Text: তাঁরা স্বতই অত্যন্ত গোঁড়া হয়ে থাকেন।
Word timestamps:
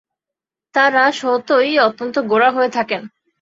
তাঁরা 0.75 1.11
স্বতই 1.11 1.79
অত্যন্ত 1.79 2.15
গোঁড়া 2.21 2.49
হয়ে 2.51 2.69
থাকেন। 2.69 3.01